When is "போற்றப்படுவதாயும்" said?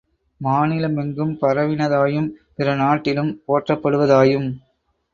3.47-4.49